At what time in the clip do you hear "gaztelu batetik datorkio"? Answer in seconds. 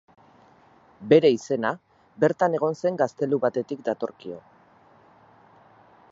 3.01-4.41